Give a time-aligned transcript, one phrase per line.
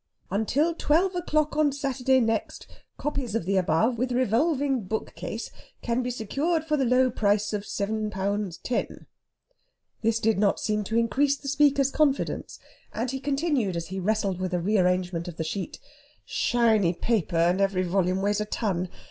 [0.31, 2.65] 'Until twelve o'clock on Saturday next
[2.97, 5.51] copies of the above, with revolving bookcase,
[5.83, 9.05] can be secured for the low price of seven pounds ten.'..."
[10.01, 12.57] This did not seem to increase the speaker's confidence
[12.91, 15.77] and he continued, as he wrestled with a rearrangement of the sheet:
[16.25, 18.89] "Shiny paper, and every volume weighs a ton.